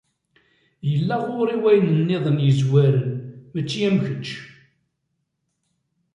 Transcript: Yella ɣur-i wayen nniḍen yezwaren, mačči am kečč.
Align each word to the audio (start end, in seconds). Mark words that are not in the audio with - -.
Yella 0.89 1.15
ɣur-i 1.27 1.57
wayen 1.61 1.89
nniḍen 1.99 2.37
yezwaren, 2.47 3.09
mačči 3.51 3.79
am 3.87 3.97
kečč. 4.05 4.27